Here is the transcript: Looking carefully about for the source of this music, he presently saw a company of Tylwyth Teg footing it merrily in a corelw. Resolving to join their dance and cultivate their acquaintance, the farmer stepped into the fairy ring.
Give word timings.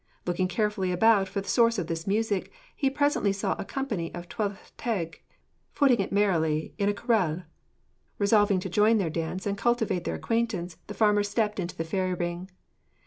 Looking 0.25 0.47
carefully 0.47 0.91
about 0.91 1.29
for 1.29 1.41
the 1.41 1.47
source 1.47 1.77
of 1.77 1.85
this 1.85 2.07
music, 2.07 2.51
he 2.75 2.89
presently 2.89 3.31
saw 3.31 3.53
a 3.59 3.63
company 3.63 4.11
of 4.15 4.27
Tylwyth 4.27 4.71
Teg 4.75 5.21
footing 5.73 5.99
it 5.99 6.11
merrily 6.11 6.73
in 6.79 6.89
a 6.89 6.93
corelw. 6.95 7.45
Resolving 8.17 8.59
to 8.61 8.67
join 8.67 8.97
their 8.97 9.11
dance 9.11 9.45
and 9.45 9.55
cultivate 9.59 10.03
their 10.05 10.15
acquaintance, 10.15 10.77
the 10.87 10.95
farmer 10.95 11.21
stepped 11.21 11.59
into 11.59 11.75
the 11.75 11.83
fairy 11.83 12.15
ring. 12.15 12.49